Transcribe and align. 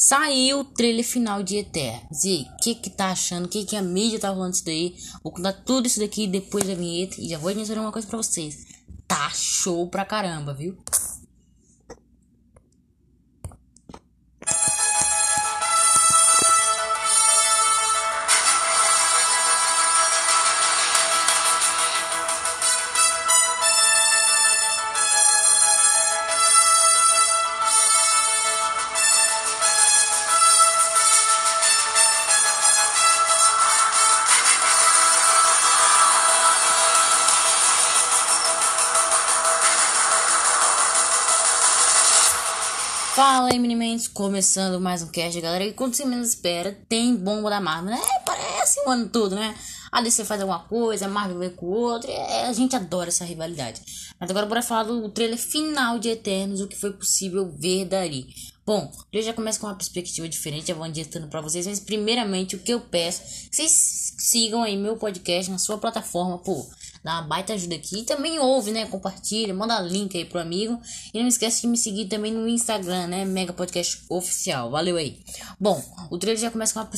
Saiu 0.00 0.60
o 0.60 0.64
trailer 0.64 1.04
final 1.04 1.42
de 1.42 1.56
Eternos. 1.56 2.22
E 2.22 2.46
o 2.48 2.56
que 2.62 2.76
que 2.76 2.88
tá 2.88 3.10
achando? 3.10 3.46
O 3.46 3.48
que 3.48 3.64
que 3.64 3.74
a 3.74 3.82
mídia 3.82 4.20
tá 4.20 4.28
falando 4.28 4.52
disso 4.52 4.64
daí? 4.64 4.94
Vou 5.24 5.32
contar 5.32 5.52
tudo 5.52 5.88
isso 5.88 5.98
daqui 5.98 6.28
depois 6.28 6.64
da 6.64 6.72
vinheta. 6.72 7.20
E 7.20 7.28
já 7.28 7.36
vou 7.36 7.52
dizer 7.52 7.76
uma 7.76 7.90
coisa 7.90 8.06
pra 8.06 8.16
vocês. 8.16 8.64
Tá 9.08 9.28
show 9.30 9.88
pra 9.88 10.04
caramba, 10.04 10.54
viu? 10.54 10.78
Fala 43.18 43.48
aí, 43.50 43.58
meninos, 43.58 44.06
começando 44.06 44.80
mais 44.80 45.02
um 45.02 45.08
cast, 45.08 45.40
galera. 45.40 45.64
E 45.64 45.72
quando 45.72 45.92
você 45.92 46.04
menos 46.04 46.28
espera, 46.28 46.78
tem 46.88 47.16
bomba 47.16 47.50
da 47.50 47.60
Marvel, 47.60 47.90
né? 47.90 48.00
Parece 48.24 48.78
o 48.86 48.88
ano 48.88 49.08
todo, 49.08 49.34
né? 49.34 49.56
A 49.90 50.00
DC 50.00 50.24
faz 50.24 50.40
alguma 50.40 50.60
coisa, 50.60 51.06
a 51.06 51.08
Marvel 51.08 51.36
vem 51.36 51.50
com 51.50 51.66
outra. 51.66 52.08
É, 52.12 52.46
a 52.46 52.52
gente 52.52 52.76
adora 52.76 53.08
essa 53.08 53.24
rivalidade. 53.24 53.82
Mas 54.20 54.30
agora 54.30 54.46
bora 54.46 54.62
falar 54.62 54.84
do 54.84 55.08
trailer 55.08 55.36
final 55.36 55.98
de 55.98 56.10
Eternos, 56.10 56.60
o 56.60 56.68
que 56.68 56.76
foi 56.76 56.92
possível 56.92 57.52
ver 57.58 57.86
dali. 57.86 58.24
Bom, 58.64 58.88
eu 59.12 59.20
já 59.20 59.32
começo 59.32 59.58
com 59.58 59.66
uma 59.66 59.74
perspectiva 59.74 60.28
diferente, 60.28 60.70
eu 60.70 60.76
vou 60.76 60.84
adiantando 60.84 61.26
para 61.26 61.40
vocês, 61.40 61.66
mas 61.66 61.80
primeiramente 61.80 62.54
o 62.54 62.60
que 62.60 62.72
eu 62.72 62.80
peço, 62.80 63.22
vocês 63.50 64.14
sigam 64.16 64.62
aí 64.62 64.76
meu 64.76 64.96
podcast 64.96 65.50
na 65.50 65.58
sua 65.58 65.76
plataforma, 65.76 66.38
pô 66.38 66.64
dá 67.08 67.14
uma 67.14 67.22
baita 67.22 67.54
ajuda 67.54 67.74
aqui. 67.74 68.00
E 68.00 68.04
também 68.04 68.38
ouve, 68.38 68.70
né? 68.70 68.84
Compartilha, 68.84 69.54
manda 69.54 69.80
link 69.80 70.14
aí 70.14 70.26
pro 70.26 70.38
amigo. 70.38 70.78
E 71.14 71.18
não 71.18 71.26
esquece 71.26 71.62
de 71.62 71.66
me 71.66 71.78
seguir 71.78 72.06
também 72.06 72.30
no 72.30 72.46
Instagram, 72.46 73.06
né? 73.06 73.24
Mega 73.24 73.50
Podcast 73.50 74.04
Oficial. 74.10 74.70
Valeu 74.70 74.98
aí. 74.98 75.18
Bom, 75.58 75.82
o 76.10 76.18
trailer 76.18 76.38
já 76.38 76.50
começa 76.50 76.74
com 76.74 76.80
uma 76.80 76.90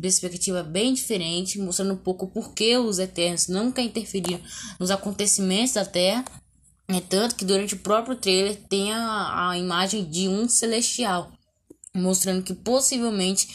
perspectiva 0.00 0.62
bem 0.62 0.94
diferente, 0.94 1.58
mostrando 1.58 1.92
um 1.92 1.98
pouco 1.98 2.28
por 2.28 2.54
que 2.54 2.78
os 2.78 2.98
Eternos 2.98 3.48
nunca 3.48 3.82
interferiram 3.82 4.40
nos 4.80 4.90
acontecimentos 4.90 5.74
da 5.74 5.84
Terra. 5.84 6.24
É 6.88 7.00
tanto 7.02 7.34
que 7.34 7.44
durante 7.44 7.74
o 7.74 7.78
próprio 7.80 8.16
trailer 8.16 8.56
tem 8.70 8.94
a, 8.94 9.50
a 9.50 9.58
imagem 9.58 10.08
de 10.08 10.26
um 10.28 10.48
celestial, 10.48 11.30
mostrando 11.94 12.42
que 12.42 12.54
possivelmente 12.54 13.46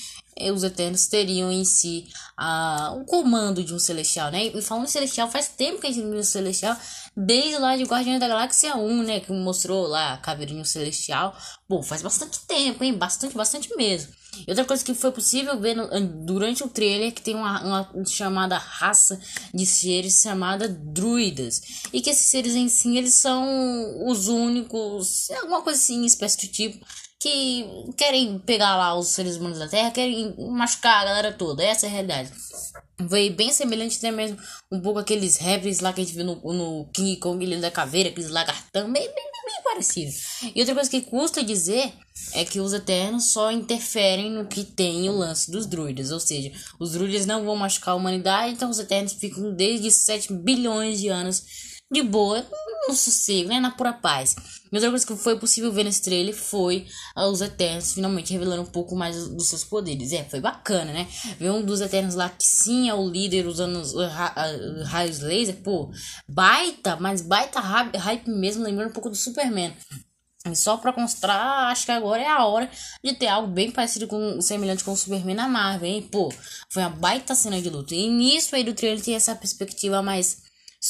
os 0.52 0.64
Eternos 0.64 1.08
teriam 1.08 1.52
em 1.52 1.66
si 1.66 2.08
uh, 2.40 2.98
um 2.98 3.06
comando 3.06 3.64
de 3.64 3.74
um 3.74 3.80
Celestial, 3.80 4.32
né? 4.32 4.46
E 4.46 4.62
falando 4.62 4.86
em 4.86 4.90
Celestial, 4.90 5.30
faz 5.30 5.50
tempo 5.50 5.82
que 5.82 5.88
a 5.88 5.92
gente 5.92 6.10
viu 6.10 6.24
Celestial, 6.24 6.76
desde 7.16 7.58
lá 7.58 7.76
de 7.78 7.84
Guardiões 7.84 8.20
da 8.20 8.28
Galáxia 8.28 8.76
1, 8.76 9.04
né? 9.04 9.20
Que 9.20 9.32
mostrou 9.32 9.88
lá 9.88 10.14
a 10.14 10.18
Caveirinho 10.18 10.66
Celestial. 10.66 11.36
Pô, 11.68 11.82
faz 11.84 12.02
bastante 12.02 12.40
tempo, 12.48 12.84
hein? 12.84 12.94
Bastante, 12.94 13.36
bastante 13.36 13.76
mesmo. 13.76 14.14
E 14.48 14.50
outra 14.50 14.66
coisa 14.66 14.84
que 14.84 14.94
foi 14.94 15.12
possível 15.12 15.60
ver 15.60 15.76
no, 15.76 15.88
durante 16.26 16.64
o 16.64 16.68
trailer 16.68 17.14
que 17.14 17.22
tem 17.22 17.36
uma, 17.36 17.88
uma, 17.94 18.06
chamada 18.06 18.58
raça 18.58 19.20
de 19.54 19.66
seres 19.66 20.22
chamada 20.22 20.68
druidas. 20.68 21.62
E 21.94 22.02
que 22.02 22.10
esses 22.10 22.30
seres 22.30 22.56
em 22.56 22.68
si, 22.68 22.98
eles 22.98 23.14
são 23.16 24.08
os 24.08 24.28
únicos, 24.28 25.30
alguma 25.32 25.62
coisa 25.62 25.80
assim, 25.80 26.04
espécie 26.04 26.38
de 26.40 26.48
tipo, 26.48 26.86
que 27.24 27.66
querem 27.96 28.38
pegar 28.38 28.76
lá 28.76 28.94
os 29.00 29.08
seres 29.08 29.38
humanos 29.38 29.58
da 29.58 29.70
Terra, 29.70 29.92
querem 29.92 30.36
machucar 30.38 31.04
a 31.04 31.06
galera 31.06 31.32
toda. 31.32 31.64
Essa 31.64 31.86
é 31.86 31.90
a 31.90 31.92
realidade. 31.94 32.30
Foi 33.10 33.30
bem 33.30 33.50
semelhante 33.54 33.98
até 33.98 34.12
mesmo 34.12 34.38
um 34.70 34.82
pouco 34.82 35.00
aqueles 35.00 35.38
rappers 35.38 35.80
lá 35.80 35.94
que 35.94 36.02
a 36.02 36.04
gente 36.04 36.14
viu 36.14 36.26
no, 36.26 36.36
no 36.54 36.90
King 36.94 37.16
Kong, 37.18 37.42
Ilha 37.42 37.62
da 37.62 37.72
Caveira, 37.72 38.10
aqueles 38.10 38.30
lagartão, 38.30 38.92
bem, 38.92 39.04
bem, 39.04 39.14
bem 39.14 39.64
parecido. 39.64 40.12
E 40.54 40.60
outra 40.60 40.76
coisa 40.76 40.90
que 40.90 41.00
custa 41.00 41.42
dizer 41.42 41.94
é 42.34 42.44
que 42.44 42.60
os 42.60 42.74
Eternos 42.74 43.32
só 43.32 43.52
interferem 43.52 44.30
no 44.30 44.46
que 44.46 44.66
tem 44.66 45.10
o 45.10 45.14
lance 45.14 45.50
dos 45.50 45.66
druidas, 45.66 46.12
ou 46.12 46.20
seja, 46.20 46.52
os 46.78 46.92
druidas 46.92 47.26
não 47.26 47.46
vão 47.46 47.56
machucar 47.56 47.94
a 47.94 47.98
humanidade, 47.98 48.54
então 48.54 48.70
os 48.70 48.80
Eternos 48.80 49.14
ficam 49.14 49.54
desde 49.54 49.90
7 49.90 50.34
bilhões 50.34 51.00
de 51.00 51.08
anos 51.08 51.44
de 51.90 52.02
boa, 52.02 52.46
no 52.88 52.96
sossego, 52.96 53.50
né? 53.50 53.60
Na 53.60 53.72
pura 53.72 53.94
paz. 53.94 54.36
E 54.72 54.76
outra 54.76 54.90
coisa 54.90 55.06
que 55.06 55.16
foi 55.16 55.40
possível 55.40 55.72
ver 55.72 55.84
nesse 55.84 56.02
trailer 56.02 56.36
foi 56.36 56.88
uh, 57.16 57.28
os 57.28 57.42
Eternos 57.42 57.94
finalmente 57.94 58.34
revelando 58.34 58.64
um 58.64 58.72
pouco 58.72 58.96
mais 58.96 59.28
dos 59.30 59.48
seus 59.48 59.64
poderes. 59.64 60.12
É, 60.12 60.24
foi 60.24 60.40
bacana, 60.40 60.92
né? 60.92 61.08
Ver 61.40 61.52
um 61.52 61.64
dos 61.64 61.82
Eternos 61.82 62.16
lá 62.16 62.30
que 62.30 62.46
sim 62.46 62.90
é 62.90 62.94
o 62.94 63.08
líder 63.08 63.46
usando 63.46 63.78
os 63.78 63.94
uh, 63.94 64.00
uh, 64.00 64.84
raios 64.86 65.20
laser. 65.20 65.56
Pô, 65.58 65.92
baita, 66.28 66.96
mas 66.98 67.22
baita 67.22 67.60
hype 67.60 68.30
mesmo, 68.30 68.64
lembrando 68.64 68.90
um 68.90 68.94
pouco 68.94 69.10
do 69.10 69.16
Superman. 69.16 69.74
E 70.46 70.56
só 70.58 70.76
pra 70.76 70.92
constar, 70.92 71.72
acho 71.72 71.86
que 71.86 71.92
agora 71.92 72.22
é 72.22 72.28
a 72.28 72.46
hora 72.46 72.70
de 73.02 73.14
ter 73.14 73.28
algo 73.28 73.48
bem 73.48 73.72
parecido 73.72 74.08
com 74.08 74.42
semelhante 74.42 74.84
com 74.84 74.92
o 74.92 74.98
Superman 74.98 75.36
na 75.36 75.48
Marvel, 75.48 75.88
hein? 75.88 76.02
Pô, 76.12 76.34
foi 76.70 76.84
uma 76.84 76.90
baita 76.90 77.34
cena 77.34 77.62
de 77.62 77.70
luta. 77.70 77.96
E 77.96 78.10
nisso 78.10 78.54
aí 78.54 78.64
do 78.64 78.74
trailer 78.74 79.02
tem 79.02 79.16
essa 79.16 79.34
perspectiva 79.36 80.02
mais 80.02 80.43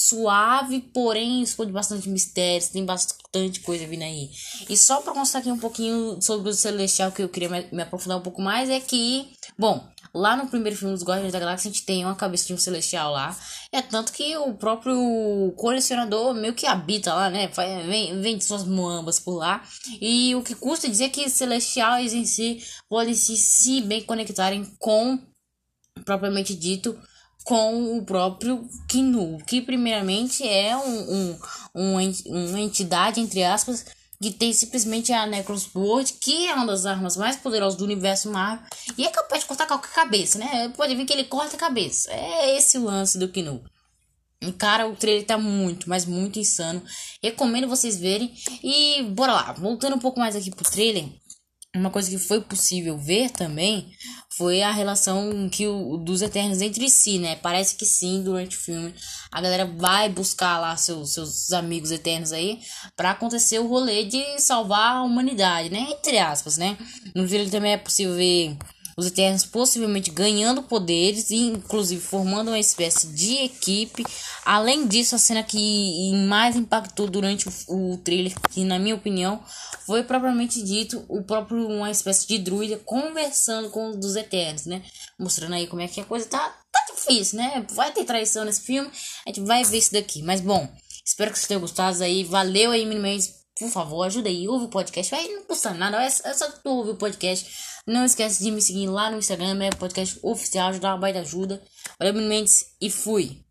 suave, 0.06 0.82
porém 0.94 1.42
esconde 1.42 1.72
bastante 1.72 2.10
mistérios, 2.10 2.68
tem 2.68 2.84
bastante 2.84 3.62
coisa 3.62 3.88
vindo 3.88 4.04
aí. 4.04 4.30
E 4.68 4.76
só 4.76 5.02
para 5.02 5.14
constar 5.14 5.40
aqui 5.40 5.50
um 5.50 5.58
pouquinho 5.58 6.22
sobre 6.22 6.50
o 6.50 6.54
Celestial 6.54 7.10
que 7.10 7.24
eu 7.24 7.30
queria 7.30 7.48
me, 7.50 7.82
aprofundar 7.82 8.18
um 8.18 8.22
pouco 8.22 8.42
mais 8.42 8.70
é 8.70 8.82
que, 8.82 9.32
bom, 9.58 9.88
lá 10.14 10.36
no 10.36 10.48
primeiro 10.48 10.78
filme 10.78 10.94
dos 10.94 11.06
Guardiões 11.06 11.32
da 11.32 11.40
Galáxia 11.40 11.70
a 11.70 11.74
gente 11.74 11.86
tem 11.86 12.04
uma 12.04 12.16
cabeça 12.16 12.48
de 12.48 12.54
um 12.54 12.58
Celestial 12.58 13.14
lá. 13.14 13.34
É 13.72 13.82
tanto 13.82 14.12
que 14.12 14.36
o 14.36 14.54
próprio 14.56 15.54
colecionador 15.56 16.34
meio 16.34 16.54
que 16.54 16.66
habita 16.66 17.14
lá, 17.14 17.30
né? 17.30 17.50
Vem, 17.88 18.22
vem 18.22 18.38
de 18.38 18.44
suas 18.44 18.66
moambas 18.66 19.22
por 19.22 19.38
lá. 19.38 19.64
E 20.02 20.36
o 20.36 20.44
que 20.44 20.54
custa 20.54 20.90
dizer 20.90 21.10
que 21.12 21.30
Celestiais 21.30 22.14
em 22.14 22.26
si 22.26 22.62
podem 22.90 23.14
se, 23.14 23.38
se 23.38 23.80
bem 23.80 24.04
conectarem 24.04 24.66
com 24.78 25.18
propriamente 26.04 26.54
dito 26.54 27.00
com 27.44 27.98
o 27.98 28.06
próprio 28.06 28.68
Kinu, 28.88 29.38
que 29.46 29.62
primeiramente 29.62 30.48
é 30.48 30.76
um, 30.76 31.14
um, 31.14 31.40
um, 31.76 32.12
uma 32.50 32.60
entidade, 32.60 33.20
entre 33.20 33.44
aspas, 33.44 33.86
que 34.22 34.32
tem 34.32 34.54
simplesmente 34.54 35.12
a 35.12 35.26
Necrosword, 35.26 36.14
que 36.14 36.48
é 36.48 36.54
uma 36.54 36.66
das 36.66 36.86
armas 36.86 37.18
mais 37.18 37.36
poderosas 37.36 37.78
do 37.78 37.84
universo 37.84 38.32
Marvel, 38.32 38.66
e 38.98 39.06
é 39.06 39.10
capaz 39.10 39.42
de 39.42 39.48
cortar 39.48 39.68
qualquer 39.68 39.92
cabeça, 39.92 40.38
né? 40.38 40.72
Pode 40.78 40.96
ver 40.96 41.06
que 41.06 41.12
ele 41.12 41.26
corta 41.26 41.58
a 41.58 41.60
cabeça. 41.60 42.10
É 42.12 42.56
esse 42.58 42.78
o 42.78 42.86
lance 42.86 43.18
do 43.18 43.28
Kinu. 43.28 43.62
Cara, 44.58 44.88
o 44.88 44.96
trailer 44.96 45.26
tá 45.26 45.38
muito, 45.38 45.88
mas 45.90 46.06
muito 46.06 46.40
insano. 46.40 46.82
Recomendo 47.22 47.68
vocês 47.68 47.98
verem. 47.98 48.34
E 48.62 49.04
bora 49.04 49.34
lá, 49.34 49.54
voltando 49.54 49.96
um 49.96 50.00
pouco 50.00 50.20
mais 50.20 50.36
aqui 50.36 50.52
pro 50.52 50.70
trailer 50.70 51.06
uma 51.76 51.90
coisa 51.90 52.10
que 52.10 52.20
foi 52.20 52.40
possível 52.40 52.98
ver 52.98 53.32
também 53.32 53.92
foi 54.38 54.62
a 54.62 54.72
relação 54.72 55.50
que 55.50 55.68
o, 55.68 55.98
dos 55.98 56.22
Eternos 56.22 56.62
entre 56.62 56.90
si, 56.90 57.18
né? 57.18 57.36
Parece 57.36 57.76
que 57.76 57.86
sim, 57.86 58.24
durante 58.24 58.58
o 58.58 58.60
filme, 58.60 58.94
a 59.32 59.42
galera 59.42 59.66
vai 59.66 60.10
buscar 60.10 60.60
lá 60.60 60.78
seus, 60.78 61.14
seus 61.14 61.52
amigos 61.52 61.92
Eternos 61.92 62.32
aí 62.32 62.60
para 62.96 63.12
acontecer 63.12 63.60
o 63.60 63.68
rolê 63.68 64.06
de 64.06 64.40
salvar 64.40 64.98
a 64.98 65.04
humanidade, 65.04 65.70
né? 65.70 65.88
Entre 65.90 66.18
aspas, 66.20 66.58
né? 66.58 66.78
No 67.16 67.28
filme 67.28 67.50
também 67.50 67.74
é 67.74 67.78
possível 67.78 68.16
ver 68.16 68.58
os 68.96 69.08
Eternos 69.08 69.46
possivelmente 69.46 70.12
ganhando 70.12 70.64
poderes 70.64 71.30
e 71.30 71.38
inclusive 71.38 72.02
formando 72.02 72.50
uma 72.50 72.60
espécie 72.60 73.08
de 73.08 73.36
equipe. 73.38 74.06
Além 74.46 74.88
disso, 74.88 75.16
a 75.16 75.20
cena 75.20 75.44
que 75.44 76.12
mais 76.28 76.56
impactou 76.56 77.08
durante 77.08 77.48
o, 77.68 77.98
trailer, 77.98 78.34
que 78.52 78.64
na 78.64 78.78
minha 78.78 78.96
opinião 78.96 79.44
foi 79.86 80.04
propriamente 80.04 80.62
dito 80.64 81.04
o 81.08 81.24
próprio 81.24 81.68
uma 81.68 81.92
espécie 81.92 82.28
de 82.28 82.38
druida 82.38 82.80
conversando 82.86 83.70
com 83.70 83.90
os 83.90 83.98
dos 83.98 84.16
Eternos, 84.16 84.66
né? 84.66 84.82
Mostrando 85.20 85.56
aí 85.56 85.68
como 85.68 85.82
é 85.82 85.88
que 85.88 86.02
a 86.02 86.06
coisa 86.06 86.28
tá, 86.28 86.56
tá 86.72 86.86
difícil, 86.94 87.38
né? 87.38 87.66
Vai 87.72 87.92
ter 87.92 88.06
traição 88.06 88.46
nesse 88.46 88.62
filme, 88.62 88.90
a 89.26 89.30
gente 89.30 89.42
vai 89.42 89.64
ver 89.64 89.78
isso 89.78 89.94
daqui. 89.94 90.22
Mas 90.22 90.42
bom, 90.42 90.68
espero 91.06 91.32
que 91.32 91.38
vocês 91.38 91.48
tenham 91.48 91.62
gostado 91.62 92.04
aí. 92.04 92.24
Valeu 92.24 92.72
aí, 92.72 92.86
meninos. 92.86 93.43
Por 93.60 93.70
favor, 93.70 94.04
ajuda 94.04 94.30
aí, 94.30 94.48
ouve 94.48 94.66
o 94.66 94.70
podcast. 94.70 95.14
Vai, 95.14 95.28
não 95.28 95.44
custa 95.44 95.74
nada, 95.74 96.04
é, 96.04 96.10
só 96.10 96.52
tu 96.52 96.70
ouvir 96.70 96.92
o 96.92 96.98
podcast. 96.98 97.50
Não 97.86 98.06
esquece 98.06 98.44
de 98.44 98.50
me 98.50 98.62
seguir 98.62 98.88
lá 98.88 99.12
no 99.12 99.18
Instagram, 99.18 99.62
é 99.64 99.70
podcast 99.70 100.20
oficial, 100.24 100.70
ajudar 100.70 100.94
uma 100.94 101.02
baita 101.02 101.20
ajuda. 101.20 101.62
Valeu, 102.00 102.14
meninos, 102.14 102.66
e 102.82 102.90
fui! 102.90 103.43